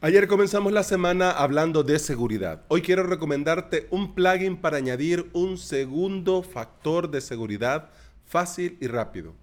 Ayer 0.00 0.28
comenzamos 0.28 0.72
la 0.72 0.82
semana 0.82 1.30
hablando 1.30 1.82
de 1.82 1.98
seguridad. 1.98 2.66
Hoy 2.68 2.82
quiero 2.82 3.04
recomendarte 3.04 3.86
un 3.90 4.14
plugin 4.14 4.58
para 4.58 4.76
añadir 4.76 5.30
un 5.32 5.56
segundo 5.56 6.42
factor 6.42 7.10
de 7.10 7.22
seguridad 7.22 7.90
fácil 8.26 8.76
y 8.82 8.86
rápido. 8.86 9.34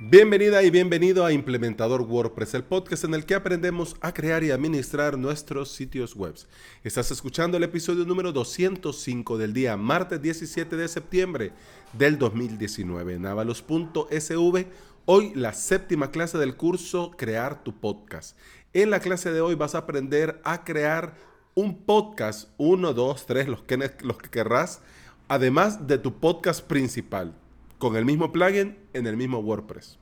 Bienvenida 0.00 0.64
y 0.64 0.70
bienvenido 0.70 1.24
a 1.24 1.32
Implementador 1.32 2.02
WordPress, 2.02 2.54
el 2.54 2.64
podcast 2.64 3.04
en 3.04 3.14
el 3.14 3.24
que 3.24 3.36
aprendemos 3.36 3.94
a 4.00 4.12
crear 4.12 4.42
y 4.42 4.50
administrar 4.50 5.16
nuestros 5.16 5.70
sitios 5.70 6.16
web. 6.16 6.34
Estás 6.82 7.12
escuchando 7.12 7.56
el 7.56 7.62
episodio 7.62 8.04
número 8.04 8.32
205 8.32 9.38
del 9.38 9.52
día 9.52 9.76
martes 9.76 10.20
17 10.20 10.74
de 10.74 10.88
septiembre 10.88 11.52
del 11.92 12.18
2019 12.18 13.14
en 13.14 13.26
avalos.sv. 13.26 14.66
Hoy 15.04 15.32
la 15.34 15.52
séptima 15.52 16.10
clase 16.10 16.38
del 16.38 16.56
curso 16.56 17.12
Crear 17.16 17.62
tu 17.62 17.78
podcast. 17.78 18.36
En 18.74 18.88
la 18.88 19.00
clase 19.00 19.30
de 19.30 19.42
hoy 19.42 19.54
vas 19.54 19.74
a 19.74 19.78
aprender 19.80 20.40
a 20.44 20.64
crear 20.64 21.14
un 21.54 21.84
podcast, 21.84 22.48
uno, 22.56 22.94
dos, 22.94 23.26
tres, 23.26 23.46
los 23.46 23.62
que, 23.64 23.76
los 24.00 24.16
que 24.16 24.30
querrás, 24.30 24.80
además 25.28 25.86
de 25.86 25.98
tu 25.98 26.18
podcast 26.20 26.66
principal, 26.66 27.34
con 27.78 27.96
el 27.96 28.06
mismo 28.06 28.32
plugin 28.32 28.78
en 28.94 29.06
el 29.06 29.18
mismo 29.18 29.40
WordPress. 29.40 29.98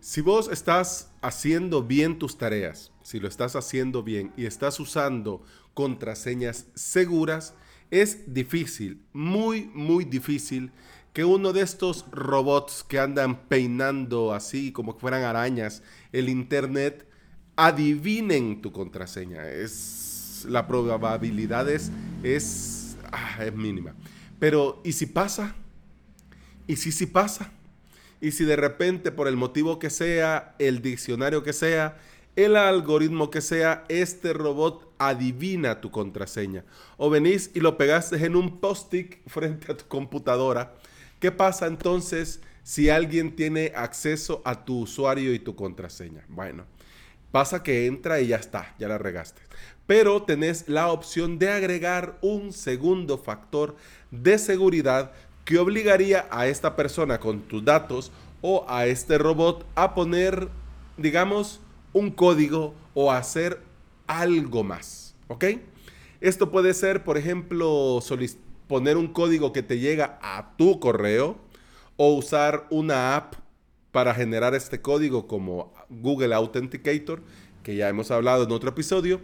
Si 0.00 0.22
vos 0.22 0.48
estás 0.50 1.12
haciendo 1.20 1.82
bien 1.82 2.18
tus 2.18 2.38
tareas, 2.38 2.92
si 3.02 3.20
lo 3.20 3.28
estás 3.28 3.56
haciendo 3.56 4.02
bien 4.02 4.32
y 4.38 4.46
estás 4.46 4.80
usando 4.80 5.42
contraseñas 5.74 6.68
seguras, 6.74 7.52
es 7.90 8.32
difícil, 8.32 9.04
muy, 9.12 9.70
muy 9.74 10.06
difícil 10.06 10.72
que 11.16 11.24
uno 11.24 11.54
de 11.54 11.62
estos 11.62 12.04
robots 12.12 12.84
que 12.86 12.98
andan 12.98 13.48
peinando 13.48 14.34
así 14.34 14.70
como 14.70 14.96
que 14.96 15.00
fueran 15.00 15.22
arañas 15.22 15.82
el 16.12 16.28
internet 16.28 17.08
adivinen 17.56 18.60
tu 18.60 18.70
contraseña. 18.70 19.48
Es 19.48 20.44
la 20.46 20.68
probabilidad 20.68 21.70
es 21.70 21.90
ah, 23.12 23.46
es 23.46 23.54
mínima. 23.54 23.94
Pero 24.38 24.82
¿y 24.84 24.92
si 24.92 25.06
pasa? 25.06 25.54
¿Y 26.66 26.76
si 26.76 26.92
sí 26.92 27.06
pasa? 27.06 27.50
¿Y 28.20 28.32
si 28.32 28.44
de 28.44 28.56
repente 28.56 29.10
por 29.10 29.26
el 29.26 29.36
motivo 29.36 29.78
que 29.78 29.88
sea, 29.88 30.54
el 30.58 30.82
diccionario 30.82 31.42
que 31.42 31.54
sea, 31.54 31.96
el 32.36 32.56
algoritmo 32.56 33.30
que 33.30 33.40
sea, 33.40 33.86
este 33.88 34.34
robot 34.34 34.94
adivina 34.98 35.80
tu 35.80 35.90
contraseña? 35.90 36.66
O 36.98 37.08
venís 37.08 37.52
y 37.54 37.60
lo 37.60 37.78
pegaste 37.78 38.22
en 38.22 38.36
un 38.36 38.60
post-it 38.60 39.14
frente 39.26 39.72
a 39.72 39.78
tu 39.78 39.86
computadora 39.86 40.74
¿Qué 41.20 41.32
pasa 41.32 41.66
entonces 41.66 42.40
si 42.62 42.90
alguien 42.90 43.34
tiene 43.36 43.72
acceso 43.74 44.42
a 44.44 44.64
tu 44.64 44.80
usuario 44.80 45.32
y 45.32 45.38
tu 45.38 45.56
contraseña? 45.56 46.24
Bueno, 46.28 46.64
pasa 47.32 47.62
que 47.62 47.86
entra 47.86 48.20
y 48.20 48.28
ya 48.28 48.36
está, 48.36 48.74
ya 48.78 48.86
la 48.88 48.98
regaste. 48.98 49.40
Pero 49.86 50.22
tenés 50.24 50.68
la 50.68 50.92
opción 50.92 51.38
de 51.38 51.50
agregar 51.50 52.18
un 52.20 52.52
segundo 52.52 53.16
factor 53.16 53.76
de 54.10 54.36
seguridad 54.36 55.12
que 55.46 55.58
obligaría 55.58 56.26
a 56.30 56.48
esta 56.48 56.76
persona 56.76 57.18
con 57.18 57.40
tus 57.42 57.64
datos 57.64 58.12
o 58.42 58.66
a 58.68 58.86
este 58.86 59.16
robot 59.16 59.64
a 59.74 59.94
poner, 59.94 60.48
digamos, 60.98 61.60
un 61.94 62.10
código 62.10 62.74
o 62.92 63.10
hacer 63.10 63.62
algo 64.06 64.64
más. 64.64 65.14
¿Ok? 65.28 65.44
Esto 66.20 66.50
puede 66.50 66.74
ser, 66.74 67.04
por 67.04 67.16
ejemplo, 67.16 68.00
solicitar 68.02 68.45
poner 68.68 68.96
un 68.96 69.08
código 69.08 69.52
que 69.52 69.62
te 69.62 69.78
llega 69.78 70.18
a 70.22 70.56
tu 70.56 70.80
correo 70.80 71.38
o 71.96 72.14
usar 72.14 72.66
una 72.70 73.16
app 73.16 73.34
para 73.92 74.14
generar 74.14 74.54
este 74.54 74.80
código 74.80 75.26
como 75.26 75.72
Google 75.88 76.34
Authenticator, 76.34 77.22
que 77.62 77.76
ya 77.76 77.88
hemos 77.88 78.10
hablado 78.10 78.44
en 78.44 78.52
otro 78.52 78.70
episodio, 78.70 79.20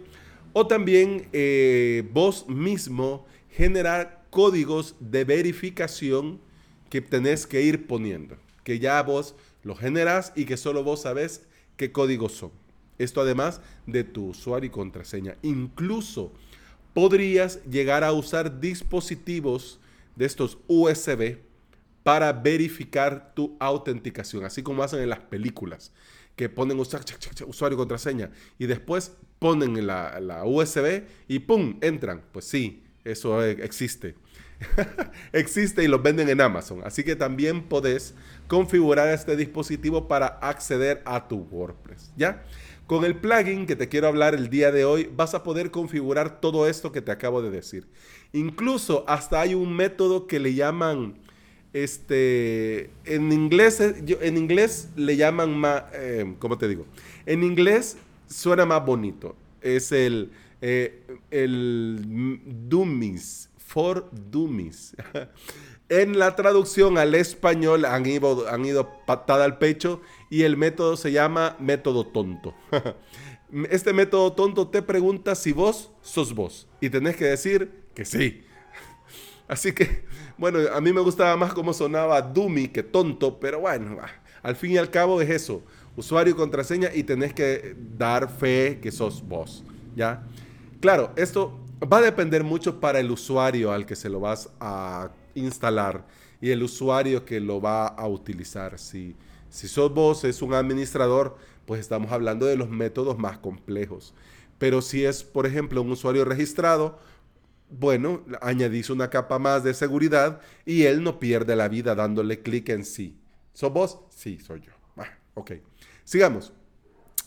o 0.53 0.67
también 0.67 1.27
eh, 1.33 2.07
vos 2.11 2.47
mismo 2.47 3.25
generar 3.49 4.23
códigos 4.29 4.95
de 4.99 5.25
verificación 5.25 6.39
que 6.89 7.01
tenés 7.01 7.45
que 7.45 7.61
ir 7.61 7.85
poniendo, 7.87 8.37
que 8.63 8.79
ya 8.79 9.01
vos 9.03 9.35
lo 9.63 9.75
generas 9.75 10.33
y 10.35 10.45
que 10.45 10.57
solo 10.57 10.83
vos 10.83 11.01
sabés 11.01 11.43
qué 11.77 11.91
códigos 11.91 12.33
son. 12.33 12.51
Esto 12.97 13.21
además 13.21 13.61
de 13.87 14.03
tu 14.03 14.29
usuario 14.29 14.67
y 14.67 14.71
contraseña. 14.71 15.35
Incluso 15.41 16.31
podrías 16.93 17.63
llegar 17.65 18.03
a 18.03 18.11
usar 18.11 18.59
dispositivos 18.59 19.79
de 20.15 20.25
estos 20.25 20.57
USB 20.67 21.37
para 22.03 22.33
verificar 22.33 23.33
tu 23.33 23.55
autenticación, 23.59 24.45
así 24.45 24.61
como 24.61 24.83
hacen 24.83 25.01
en 25.01 25.09
las 25.09 25.19
películas, 25.19 25.91
que 26.35 26.49
ponen 26.49 26.79
usuario 26.79 27.75
y 27.75 27.77
contraseña 27.77 28.31
y 28.57 28.65
después 28.65 29.13
ponen 29.39 29.85
la, 29.85 30.19
la 30.19 30.45
USB 30.45 31.03
y 31.27 31.39
¡pum! 31.39 31.77
entran. 31.81 32.23
Pues 32.31 32.45
sí, 32.45 32.83
eso 33.03 33.43
existe. 33.43 34.15
existe 35.33 35.83
y 35.83 35.87
los 35.87 36.01
venden 36.01 36.29
en 36.29 36.41
Amazon. 36.41 36.81
Así 36.83 37.03
que 37.03 37.15
también 37.15 37.63
podés 37.63 38.13
configurar 38.47 39.09
este 39.09 39.35
dispositivo 39.35 40.07
para 40.07 40.27
acceder 40.27 41.01
a 41.05 41.27
tu 41.27 41.37
WordPress. 41.51 42.13
¿Ya? 42.15 42.43
Con 42.87 43.05
el 43.05 43.15
plugin 43.15 43.65
que 43.65 43.75
te 43.75 43.87
quiero 43.87 44.07
hablar 44.07 44.35
el 44.35 44.49
día 44.49 44.71
de 44.71 44.83
hoy, 44.83 45.09
vas 45.15 45.33
a 45.33 45.43
poder 45.43 45.71
configurar 45.71 46.41
todo 46.41 46.67
esto 46.67 46.91
que 46.91 47.01
te 47.01 47.11
acabo 47.11 47.41
de 47.41 47.49
decir. 47.49 47.87
Incluso 48.33 49.05
hasta 49.07 49.39
hay 49.39 49.53
un 49.53 49.73
método 49.73 50.27
que 50.27 50.39
le 50.39 50.53
llaman, 50.53 51.15
este, 51.71 52.89
en 53.05 53.31
inglés, 53.31 53.79
en 53.79 54.37
inglés 54.37 54.89
le 54.97 55.15
llaman 55.15 55.57
más, 55.57 55.83
eh, 55.93 56.35
¿cómo 56.39 56.57
te 56.57 56.67
digo? 56.67 56.85
En 57.25 57.43
inglés 57.43 57.97
suena 58.27 58.65
más 58.65 58.85
bonito. 58.85 59.35
Es 59.61 59.93
el, 59.93 60.31
eh, 60.61 61.03
el 61.31 62.41
Dummies, 62.67 63.49
for 63.57 64.09
Dummies. 64.11 64.93
En 65.89 66.17
la 66.17 66.35
traducción 66.35 66.97
al 66.97 67.13
español 67.13 67.85
han 67.85 68.05
ido, 68.05 68.47
han 68.47 68.65
ido 68.65 68.89
patada 69.05 69.45
al 69.45 69.57
pecho 69.57 70.01
y 70.29 70.43
el 70.43 70.57
método 70.57 70.97
se 70.97 71.11
llama 71.11 71.55
método 71.59 72.05
tonto. 72.07 72.53
Este 73.69 73.93
método 73.93 74.33
tonto 74.33 74.69
te 74.69 74.81
pregunta 74.81 75.35
si 75.35 75.51
vos 75.51 75.91
sos 76.01 76.33
vos 76.33 76.67
y 76.81 76.89
tenés 76.89 77.15
que 77.15 77.25
decir 77.25 77.83
que 77.93 78.03
sí. 78.03 78.43
Así 79.47 79.73
que, 79.73 80.05
bueno, 80.39 80.57
a 80.73 80.81
mí 80.81 80.91
me 80.91 81.01
gustaba 81.01 81.37
más 81.37 81.53
cómo 81.53 81.71
sonaba 81.71 82.19
dummy 82.19 82.69
que 82.69 82.81
tonto, 82.81 83.39
pero 83.39 83.59
bueno, 83.59 83.99
al 84.41 84.55
fin 84.55 84.71
y 84.71 84.77
al 84.77 84.89
cabo 84.89 85.21
es 85.21 85.29
eso, 85.29 85.61
usuario 85.95 86.33
y 86.33 86.35
contraseña 86.35 86.89
y 86.95 87.03
tenés 87.03 87.33
que 87.33 87.75
dar 87.95 88.27
fe 88.27 88.79
que 88.81 88.91
sos 88.91 89.21
vos, 89.21 89.63
¿ya? 89.95 90.23
Claro, 90.79 91.11
esto 91.15 91.59
va 91.81 91.97
a 91.97 92.01
depender 92.01 92.43
mucho 92.43 92.79
para 92.79 92.99
el 92.99 93.11
usuario 93.11 93.71
al 93.71 93.85
que 93.85 93.95
se 93.95 94.09
lo 94.09 94.19
vas 94.19 94.49
a 94.59 95.11
instalar 95.35 96.05
y 96.41 96.51
el 96.51 96.63
usuario 96.63 97.23
que 97.25 97.39
lo 97.39 97.61
va 97.61 97.87
a 97.87 98.07
utilizar. 98.07 98.77
Si, 98.77 99.15
si 99.49 99.67
sos 99.67 99.93
vos, 99.93 100.23
es 100.23 100.41
un 100.41 100.53
administrador, 100.53 101.37
pues 101.65 101.79
estamos 101.79 102.11
hablando 102.11 102.45
de 102.45 102.57
los 102.57 102.69
métodos 102.69 103.17
más 103.17 103.37
complejos. 103.37 104.13
Pero 104.57 104.81
si 104.81 105.05
es, 105.05 105.23
por 105.23 105.45
ejemplo, 105.45 105.81
un 105.81 105.91
usuario 105.91 106.25
registrado, 106.25 106.99
bueno, 107.69 108.23
añadís 108.41 108.89
una 108.89 109.09
capa 109.09 109.39
más 109.39 109.63
de 109.63 109.73
seguridad 109.73 110.41
y 110.65 110.83
él 110.83 111.03
no 111.03 111.19
pierde 111.19 111.55
la 111.55 111.67
vida 111.67 111.95
dándole 111.95 112.41
clic 112.41 112.69
en 112.69 112.85
sí. 112.85 113.17
¿Sos 113.53 113.71
vos? 113.71 113.99
Sí, 114.09 114.39
soy 114.39 114.61
yo. 114.61 114.71
ok. 115.35 115.53
Sigamos. 116.03 116.53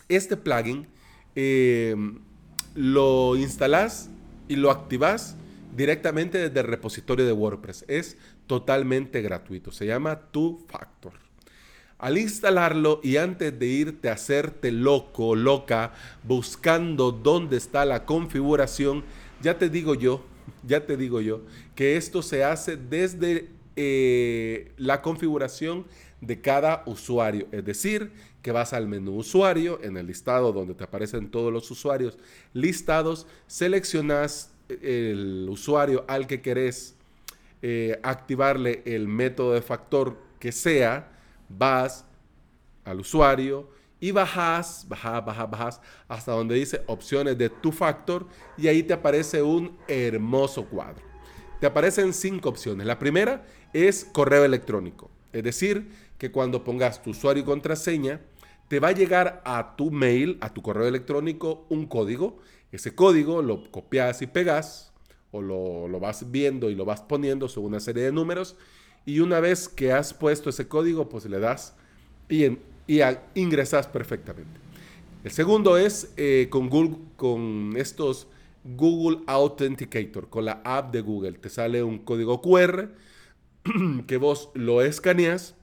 Este 0.09 0.37
plugin 0.37 0.87
eh, 1.35 1.97
lo 2.75 3.37
instalás 3.37 4.11
y 4.47 4.57
lo 4.57 4.71
activás 4.71 5.37
directamente 5.77 6.39
desde 6.39 6.61
el 6.61 6.67
repositorio 6.67 7.27
de 7.27 7.33
WordPress. 7.33 7.85
Es 7.87 8.17
totalmente 8.47 9.23
gratuito. 9.23 9.71
Se 9.71 9.87
llama 9.87 10.17
Two 10.31 10.59
Factor. 10.69 11.13
Al 11.99 12.19
instalarlo 12.19 13.01
y 13.03 13.17
antes 13.17 13.59
de 13.59 13.67
irte 13.67 14.09
a 14.09 14.15
hacerte 14.15 14.71
loco, 14.71 15.35
loca, 15.35 15.95
buscando 16.25 17.11
dónde 17.11 17.57
está 17.57 17.85
la 17.85 18.05
configuración, 18.05 19.05
ya 19.41 19.59
te 19.59 19.71
digo 19.71 19.95
yo, 19.95 20.25
ya 20.67 20.85
te 20.85 20.97
digo 20.97 21.21
yo, 21.21 21.43
que 21.75 21.97
esto 21.97 22.23
se 22.23 22.45
hace 22.45 22.77
desde 22.77 23.49
eh, 23.77 24.73
la 24.77 25.01
configuración 25.01 25.87
de 26.21 26.41
cada 26.41 26.83
usuario. 26.87 27.49
Es 27.51 27.65
decir, 27.65 28.13
que 28.43 28.53
vas 28.53 28.73
al 28.73 28.89
menú 28.89 29.17
usuario, 29.17 29.81
en 29.83 29.97
el 29.97 30.07
listado 30.07 30.53
donde 30.53 30.75
te 30.75 30.85
aparecen 30.85 31.31
todos 31.31 31.53
los 31.53 31.71
usuarios 31.71 32.19
listados, 32.53 33.27
seleccionas 33.47 34.51
el 34.69 35.47
usuario 35.49 36.05
al 36.09 36.27
que 36.27 36.41
querés 36.41 36.95
eh, 37.63 37.99
activarle 38.03 38.83
el 38.85 39.09
método 39.09 39.53
de 39.53 39.63
factor 39.63 40.17
que 40.39 40.53
sea, 40.53 41.13
vas 41.49 42.05
al 42.85 43.01
usuario 43.01 43.69
y 43.99 44.11
bajas, 44.11 44.87
bajas, 44.89 45.25
bajas, 45.25 45.51
bajas 45.51 45.81
hasta 46.09 46.33
donde 46.33 46.55
dice 46.55 46.83
opciones 46.87 47.39
de 47.39 47.49
tu 47.49 47.73
factor 47.73 48.27
y 48.57 48.69
ahí 48.69 48.83
te 48.83 48.93
aparece 48.93 49.43
un 49.43 49.77
hermoso 49.89 50.65
cuadro. 50.67 51.03
Te 51.61 51.67
aparecen 51.67 52.13
cinco 52.13 52.51
opciones. 52.51 52.87
La 52.87 52.99
primera 52.99 53.47
es 53.73 54.05
correo 54.05 54.45
electrónico. 54.45 55.11
Es 55.33 55.43
decir, 55.43 55.89
que 56.19 56.31
cuando 56.31 56.65
pongas 56.65 57.03
tu 57.03 57.11
usuario 57.11 57.43
y 57.43 57.47
contraseña, 57.47 58.21
te 58.69 58.81
va 58.81 58.89
a 58.89 58.93
llegar 58.93 59.43
a 59.45 59.77
tu 59.77 59.91
mail, 59.91 60.39
a 60.41 60.53
tu 60.53 60.61
correo 60.61 60.87
electrónico, 60.87 61.67
un 61.69 61.87
código. 61.87 62.39
Ese 62.77 62.95
código 62.95 63.41
lo 63.41 63.71
copias 63.71 64.21
y 64.21 64.27
pegas, 64.27 64.93
o 65.31 65.41
lo, 65.41 65.89
lo 65.89 65.99
vas 65.99 66.31
viendo 66.31 66.69
y 66.69 66.75
lo 66.75 66.85
vas 66.85 67.01
poniendo 67.01 67.49
sobre 67.49 67.69
una 67.69 67.81
serie 67.81 68.03
de 68.03 68.13
números. 68.13 68.55
Y 69.07 69.21
una 69.21 69.41
vez 69.41 69.67
que 69.67 69.93
has 69.93 70.13
puesto 70.13 70.51
ese 70.51 70.69
código, 70.69 71.09
pues 71.09 71.25
le 71.25 71.39
das 71.39 71.75
y, 72.29 72.45
y 72.87 73.01
ingresas 73.35 73.87
perfectamente. 73.87 74.61
El 75.25 75.31
segundo 75.31 75.79
es 75.79 76.13
eh, 76.19 76.49
con, 76.51 76.69
Google, 76.69 76.99
con 77.17 77.73
estos 77.79 78.29
Google 78.63 79.23
Authenticator, 79.27 80.29
con 80.29 80.45
la 80.45 80.61
app 80.63 80.93
de 80.93 81.01
Google. 81.01 81.33
Te 81.33 81.49
sale 81.49 81.83
un 81.83 82.01
código 82.01 82.43
QR 82.43 82.91
que 84.07 84.19
vos 84.19 84.51
lo 84.53 84.83
escaneas 84.83 85.55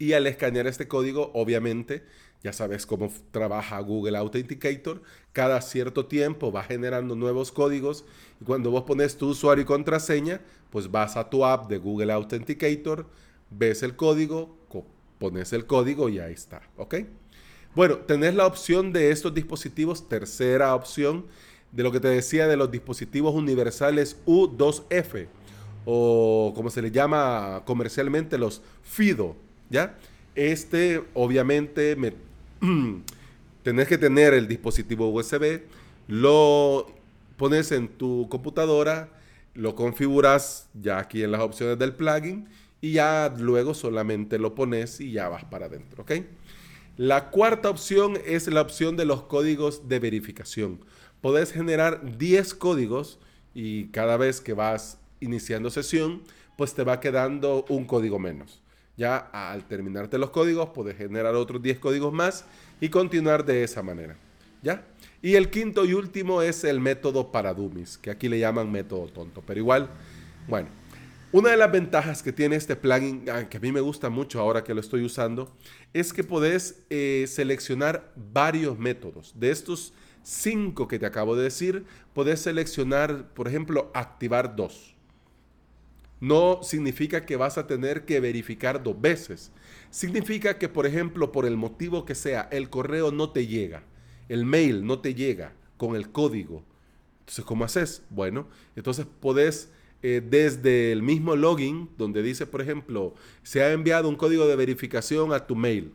y 0.00 0.14
al 0.14 0.26
escanear 0.26 0.66
este 0.66 0.88
código, 0.88 1.30
obviamente, 1.32 2.02
ya 2.44 2.52
sabes 2.52 2.84
cómo 2.84 3.10
trabaja 3.30 3.80
Google 3.80 4.18
Authenticator. 4.18 5.02
Cada 5.32 5.62
cierto 5.62 6.04
tiempo 6.04 6.52
va 6.52 6.62
generando 6.62 7.16
nuevos 7.16 7.50
códigos 7.50 8.04
y 8.38 8.44
cuando 8.44 8.70
vos 8.70 8.82
pones 8.82 9.16
tu 9.16 9.30
usuario 9.30 9.62
y 9.62 9.64
contraseña, 9.64 10.42
pues 10.68 10.90
vas 10.90 11.16
a 11.16 11.30
tu 11.30 11.46
app 11.46 11.70
de 11.70 11.78
Google 11.78 12.12
Authenticator, 12.12 13.06
ves 13.50 13.82
el 13.82 13.96
código, 13.96 14.58
pones 15.18 15.54
el 15.54 15.66
código 15.66 16.10
y 16.10 16.18
ahí 16.18 16.34
está, 16.34 16.60
¿ok? 16.76 16.96
Bueno, 17.74 17.96
tenés 17.98 18.34
la 18.34 18.46
opción 18.46 18.92
de 18.92 19.10
estos 19.10 19.32
dispositivos, 19.32 20.06
tercera 20.06 20.74
opción, 20.74 21.24
de 21.72 21.82
lo 21.82 21.90
que 21.90 21.98
te 21.98 22.08
decía 22.08 22.46
de 22.46 22.58
los 22.58 22.70
dispositivos 22.70 23.34
universales 23.34 24.18
U2F, 24.26 25.28
o 25.86 26.52
como 26.54 26.68
se 26.68 26.82
le 26.82 26.90
llama 26.90 27.62
comercialmente 27.64 28.36
los 28.36 28.60
FIDO, 28.82 29.34
¿ya? 29.70 29.96
Este, 30.34 31.02
obviamente, 31.14 31.96
me, 31.96 32.12
tenés 33.62 33.88
que 33.88 33.98
tener 33.98 34.34
el 34.34 34.48
dispositivo 34.48 35.08
USB, 35.08 35.62
lo 36.06 36.86
pones 37.36 37.72
en 37.72 37.88
tu 37.88 38.28
computadora, 38.28 39.08
lo 39.54 39.74
configuras 39.74 40.68
ya 40.74 40.98
aquí 40.98 41.22
en 41.22 41.32
las 41.32 41.40
opciones 41.40 41.78
del 41.78 41.94
plugin 41.94 42.48
y 42.80 42.92
ya 42.92 43.32
luego 43.38 43.74
solamente 43.74 44.38
lo 44.38 44.54
pones 44.54 45.00
y 45.00 45.12
ya 45.12 45.28
vas 45.28 45.44
para 45.44 45.66
adentro, 45.66 46.02
¿ok? 46.02 46.12
La 46.96 47.30
cuarta 47.30 47.70
opción 47.70 48.18
es 48.24 48.46
la 48.46 48.60
opción 48.60 48.96
de 48.96 49.04
los 49.04 49.22
códigos 49.22 49.88
de 49.88 49.98
verificación. 49.98 50.84
Podés 51.20 51.52
generar 51.52 52.18
10 52.18 52.54
códigos 52.54 53.18
y 53.54 53.86
cada 53.86 54.16
vez 54.16 54.40
que 54.40 54.52
vas 54.52 54.98
iniciando 55.20 55.70
sesión, 55.70 56.22
pues 56.56 56.74
te 56.74 56.84
va 56.84 57.00
quedando 57.00 57.64
un 57.68 57.84
código 57.86 58.18
menos. 58.18 58.62
Ya 58.96 59.16
al 59.16 59.66
terminarte 59.66 60.18
los 60.18 60.30
códigos, 60.30 60.70
puedes 60.70 60.96
generar 60.96 61.34
otros 61.34 61.60
10 61.60 61.78
códigos 61.78 62.12
más 62.12 62.44
y 62.80 62.88
continuar 62.88 63.44
de 63.44 63.64
esa 63.64 63.82
manera. 63.82 64.16
¿Ya? 64.62 64.84
Y 65.20 65.34
el 65.34 65.50
quinto 65.50 65.84
y 65.84 65.94
último 65.94 66.42
es 66.42 66.64
el 66.64 66.80
método 66.80 67.32
para 67.32 67.54
dummies, 67.54 67.98
que 67.98 68.10
aquí 68.10 68.28
le 68.28 68.38
llaman 68.38 68.70
método 68.70 69.06
tonto. 69.08 69.42
Pero 69.46 69.60
igual, 69.60 69.88
bueno, 70.48 70.68
una 71.32 71.50
de 71.50 71.56
las 71.56 71.72
ventajas 71.72 72.22
que 72.22 72.32
tiene 72.32 72.54
este 72.54 72.76
plugin, 72.76 73.24
ah, 73.28 73.48
que 73.48 73.56
a 73.56 73.60
mí 73.60 73.72
me 73.72 73.80
gusta 73.80 74.08
mucho 74.08 74.38
ahora 74.38 74.62
que 74.62 74.72
lo 74.72 74.80
estoy 74.80 75.04
usando, 75.04 75.52
es 75.92 76.12
que 76.12 76.22
podés 76.22 76.84
eh, 76.90 77.24
seleccionar 77.26 78.12
varios 78.14 78.78
métodos. 78.78 79.32
De 79.34 79.50
estos 79.50 79.92
cinco 80.22 80.86
que 80.86 80.98
te 81.00 81.06
acabo 81.06 81.34
de 81.34 81.42
decir, 81.42 81.86
podés 82.12 82.40
seleccionar, 82.40 83.34
por 83.34 83.48
ejemplo, 83.48 83.90
activar 83.94 84.54
dos. 84.54 84.93
No 86.20 86.60
significa 86.62 87.26
que 87.26 87.36
vas 87.36 87.58
a 87.58 87.66
tener 87.66 88.04
que 88.04 88.20
verificar 88.20 88.82
dos 88.82 89.00
veces. 89.00 89.52
Significa 89.90 90.58
que, 90.58 90.68
por 90.68 90.86
ejemplo, 90.86 91.32
por 91.32 91.46
el 91.46 91.56
motivo 91.56 92.04
que 92.04 92.14
sea, 92.14 92.48
el 92.50 92.70
correo 92.70 93.12
no 93.12 93.30
te 93.30 93.46
llega 93.46 93.82
el 94.28 94.44
mail 94.44 94.86
no 94.86 95.00
te 95.00 95.14
llega 95.14 95.52
con 95.76 95.96
el 95.96 96.10
código. 96.10 96.64
Entonces, 97.20 97.44
¿cómo 97.44 97.64
haces? 97.64 98.02
Bueno, 98.10 98.48
entonces 98.76 99.06
podés 99.20 99.70
eh, 100.02 100.22
desde 100.24 100.92
el 100.92 101.02
mismo 101.02 101.36
login, 101.36 101.90
donde 101.96 102.22
dice, 102.22 102.46
por 102.46 102.60
ejemplo, 102.60 103.14
se 103.42 103.62
ha 103.62 103.72
enviado 103.72 104.08
un 104.08 104.16
código 104.16 104.46
de 104.46 104.56
verificación 104.56 105.32
a 105.32 105.46
tu 105.46 105.56
mail. 105.56 105.94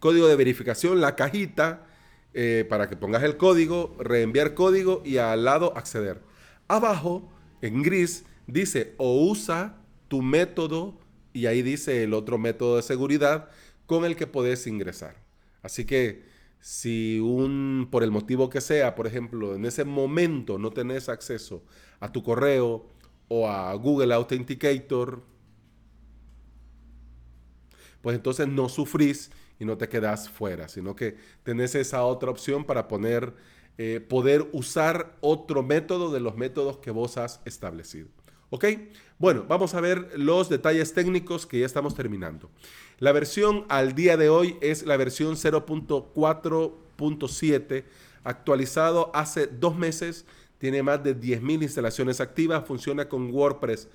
Código 0.00 0.26
de 0.26 0.34
verificación, 0.36 1.00
la 1.00 1.14
cajita, 1.14 1.86
eh, 2.34 2.66
para 2.68 2.88
que 2.88 2.96
pongas 2.96 3.22
el 3.22 3.36
código, 3.36 3.94
reenviar 4.00 4.54
código 4.54 5.02
y 5.04 5.18
al 5.18 5.44
lado 5.44 5.76
acceder. 5.76 6.20
Abajo, 6.66 7.30
en 7.60 7.82
gris, 7.82 8.24
dice 8.46 8.94
o 8.98 9.26
usa 9.26 9.80
tu 10.08 10.22
método 10.22 10.98
y 11.32 11.46
ahí 11.46 11.62
dice 11.62 12.04
el 12.04 12.14
otro 12.14 12.38
método 12.38 12.76
de 12.76 12.82
seguridad 12.82 13.48
con 13.86 14.04
el 14.04 14.16
que 14.16 14.26
puedes 14.26 14.66
ingresar. 14.66 15.16
Así 15.62 15.84
que 15.84 16.24
si 16.60 17.18
un, 17.20 17.88
por 17.90 18.02
el 18.02 18.10
motivo 18.10 18.48
que 18.48 18.60
sea, 18.60 18.94
por 18.94 19.06
ejemplo, 19.06 19.54
en 19.54 19.64
ese 19.64 19.84
momento 19.84 20.58
no 20.58 20.70
tenés 20.70 21.08
acceso 21.08 21.64
a 22.00 22.12
tu 22.12 22.22
correo 22.22 22.86
o 23.28 23.48
a 23.48 23.74
Google 23.74 24.14
Authenticator, 24.14 25.22
pues 28.00 28.16
entonces 28.16 28.48
no 28.48 28.68
sufrís 28.68 29.30
y 29.58 29.64
no 29.64 29.78
te 29.78 29.88
quedas 29.88 30.28
fuera, 30.28 30.68
sino 30.68 30.94
que 30.94 31.16
tenés 31.42 31.74
esa 31.74 32.04
otra 32.04 32.30
opción 32.30 32.64
para 32.64 32.88
poner, 32.88 33.34
eh, 33.78 34.00
poder 34.00 34.48
usar 34.52 35.16
otro 35.20 35.62
método 35.62 36.12
de 36.12 36.20
los 36.20 36.36
métodos 36.36 36.78
que 36.78 36.90
vos 36.90 37.16
has 37.16 37.40
establecido. 37.44 38.08
¿Ok? 38.54 38.66
Bueno, 39.18 39.46
vamos 39.48 39.72
a 39.72 39.80
ver 39.80 40.10
los 40.14 40.50
detalles 40.50 40.92
técnicos 40.92 41.46
que 41.46 41.60
ya 41.60 41.64
estamos 41.64 41.94
terminando. 41.94 42.50
La 42.98 43.12
versión 43.12 43.64
al 43.70 43.94
día 43.94 44.18
de 44.18 44.28
hoy 44.28 44.58
es 44.60 44.84
la 44.84 44.98
versión 44.98 45.36
0.4.7, 45.36 47.84
actualizado 48.24 49.10
hace 49.14 49.46
dos 49.46 49.74
meses, 49.74 50.26
tiene 50.58 50.82
más 50.82 51.02
de 51.02 51.18
10.000 51.18 51.62
instalaciones 51.62 52.20
activas, 52.20 52.66
funciona 52.66 53.08
con 53.08 53.32
WordPress 53.32 53.88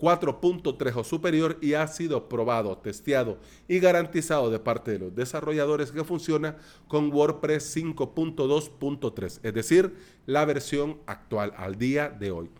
4.3 0.00 0.96
o 0.96 1.04
superior 1.04 1.56
y 1.60 1.74
ha 1.74 1.86
sido 1.86 2.28
probado, 2.28 2.78
testeado 2.78 3.38
y 3.68 3.78
garantizado 3.78 4.50
de 4.50 4.58
parte 4.58 4.90
de 4.90 4.98
los 4.98 5.14
desarrolladores 5.14 5.92
que 5.92 6.02
funciona 6.02 6.56
con 6.88 7.12
WordPress 7.12 7.76
5.2.3, 7.76 9.38
es 9.40 9.54
decir, 9.54 9.94
la 10.26 10.44
versión 10.46 10.98
actual 11.06 11.54
al 11.56 11.78
día 11.78 12.08
de 12.08 12.32
hoy. 12.32 12.50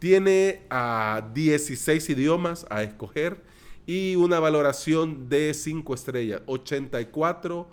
Tiene 0.00 0.62
a 0.70 1.30
16 1.32 2.10
idiomas 2.10 2.66
a 2.70 2.82
escoger 2.82 3.40
y 3.86 4.16
una 4.16 4.40
valoración 4.40 5.28
de 5.28 5.54
5 5.54 5.94
estrellas. 5.94 6.42
84 6.46 7.68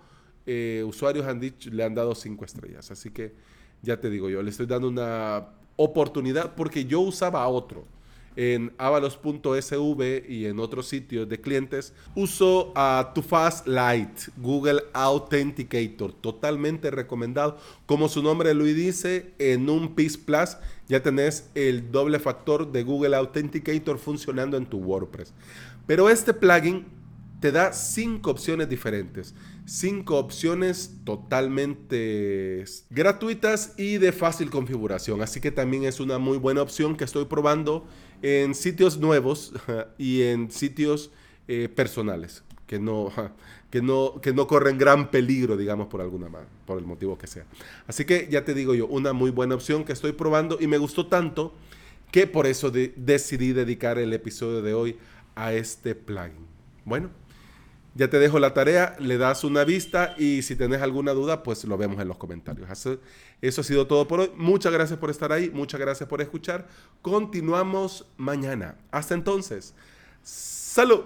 eh, 0.46 0.84
usuarios 0.86 1.26
han 1.26 1.40
dicho, 1.40 1.72
le 1.72 1.84
han 1.84 1.96
dado 1.96 2.14
5 2.14 2.46
estrellas. 2.46 2.92
Así 2.92 3.10
que 3.10 3.34
ya 3.82 4.00
te 4.00 4.12
digo 4.12 4.30
yo, 4.30 4.44
le 4.44 4.52
estoy 4.52 4.68
dando 4.68 4.90
una 4.90 5.48
oportunidad 5.76 6.54
porque 6.54 6.86
yo 6.86 7.00
usaba 7.00 7.48
otro 7.48 7.86
en 8.38 8.72
avalos.sv 8.78 10.26
y 10.30 10.46
en 10.46 10.60
otros 10.60 10.88
sitios 10.88 11.28
de 11.28 11.42
clientes, 11.42 11.92
uso 12.16 12.72
a 12.76 13.12
Tufast 13.14 13.68
Lite, 13.68 14.32
Google 14.38 14.84
Authenticator, 14.94 16.14
totalmente 16.14 16.92
recomendado. 16.92 17.58
Como 17.88 18.08
su 18.08 18.22
nombre 18.22 18.54
lo 18.54 18.64
dice, 18.64 19.34
en 19.40 19.70
un 19.70 19.96
PIS 19.96 20.18
Plus 20.18 20.58
ya 20.88 21.02
tenés 21.02 21.50
el 21.56 21.92
doble 21.92 22.20
factor 22.20 22.72
de 22.72 22.84
Google 22.84 23.16
Authenticator 23.16 23.98
funcionando 23.98 24.56
en 24.56 24.68
tu 24.68 24.78
WordPress. 24.78 25.34
Pero 25.88 26.08
este 26.08 26.34
plugin 26.34 26.86
te 27.40 27.52
da 27.52 27.74
cinco 27.74 28.30
opciones 28.30 28.70
diferentes. 28.70 29.34
Cinco 29.70 30.18
opciones 30.18 30.94
totalmente 31.04 32.64
gratuitas 32.90 33.74
y 33.78 33.98
de 33.98 34.14
fácil 34.14 34.50
configuración. 34.50 35.22
Así 35.22 35.42
que 35.42 35.52
también 35.52 35.84
es 35.84 36.00
una 36.00 36.20
muy 36.20 36.38
buena 36.38 36.62
opción 36.62 36.96
que 36.96 37.04
estoy 37.04 37.26
probando 37.26 37.86
en 38.22 38.56
sitios 38.56 38.98
nuevos 38.98 39.52
y 39.98 40.22
en 40.22 40.52
sitios 40.52 41.12
eh, 41.50 41.68
personales 41.68 42.44
que 42.66 42.80
no, 42.80 43.12
que, 43.70 43.82
no, 43.82 44.22
que 44.22 44.34
no 44.34 44.48
corren 44.48 44.78
gran 44.78 45.12
peligro, 45.12 45.58
digamos, 45.58 45.88
por 45.88 46.00
alguna 46.00 46.30
por 46.66 46.78
el 46.78 46.86
motivo 46.86 47.18
que 47.18 47.28
sea. 47.28 47.46
Así 47.88 48.06
que 48.06 48.30
ya 48.32 48.46
te 48.46 48.54
digo 48.54 48.74
yo, 48.74 48.88
una 48.88 49.12
muy 49.12 49.32
buena 49.32 49.56
opción 49.56 49.84
que 49.84 49.94
estoy 49.94 50.14
probando 50.14 50.58
y 50.62 50.68
me 50.68 50.78
gustó 50.78 51.08
tanto 51.08 51.54
que 52.12 52.26
por 52.26 52.48
eso 52.48 52.72
decidí 52.72 53.52
dedicar 53.52 53.98
el 53.98 54.14
episodio 54.14 54.62
de 54.62 54.74
hoy 54.74 54.98
a 55.36 55.54
este 55.54 55.94
plugin. 55.94 56.46
Bueno, 56.86 57.10
ya 57.98 58.10
te 58.10 58.20
dejo 58.20 58.38
la 58.38 58.54
tarea, 58.54 58.96
le 59.00 59.18
das 59.18 59.44
una 59.44 59.64
vista 59.64 60.14
y 60.18 60.44
si 60.44 60.56
tienes 60.56 60.82
alguna 60.84 61.14
duda, 61.14 61.42
pues 61.42 61.66
lo 61.66 61.78
vemos 61.78 62.00
en 62.00 62.08
los 62.08 62.18
comentarios. 62.18 62.70
Eso, 63.42 63.62
ha 63.62 63.64
sido 63.64 63.88
todo 63.88 64.08
por 64.08 64.20
hoy. 64.20 64.32
Muchas 64.36 64.72
gracias 64.72 65.00
por 65.00 65.10
estar 65.10 65.32
ahí, 65.32 65.50
muchas 65.50 65.80
gracias 65.80 66.08
por 66.08 66.22
escuchar. 66.22 66.68
Continuamos 67.02 68.06
mañana. 68.16 68.76
Hasta 68.92 69.16
entonces, 69.16 69.74
salud. 70.24 71.06